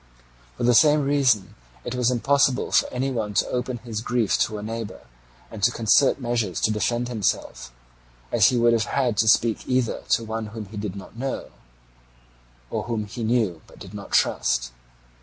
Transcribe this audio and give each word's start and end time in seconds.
For 0.57 0.63
the 0.63 0.73
same 0.73 1.03
reason 1.03 1.53
it 1.85 1.93
was 1.93 2.09
impossible 2.09 2.71
for 2.71 2.89
any 2.91 3.11
one 3.11 3.35
to 3.35 3.47
open 3.49 3.77
his 3.77 4.01
grief 4.01 4.35
to 4.39 4.57
a 4.57 4.63
neighbour 4.63 5.01
and 5.51 5.61
to 5.61 5.69
concert 5.69 6.19
measures 6.19 6.59
to 6.61 6.71
defend 6.71 7.07
himself, 7.07 7.71
as 8.31 8.47
he 8.47 8.57
would 8.57 8.73
have 8.73 8.85
had 8.85 9.15
to 9.17 9.27
speak 9.27 9.69
either 9.69 10.01
to 10.09 10.23
one 10.23 10.47
whom 10.47 10.65
he 10.65 10.77
did 10.77 10.95
not 10.95 11.15
know, 11.19 11.51
or 12.71 12.85
whom 12.85 13.05
he 13.05 13.23
knew 13.23 13.61
but 13.67 13.77
did 13.77 13.93
not 13.93 14.09
trust. 14.09 14.71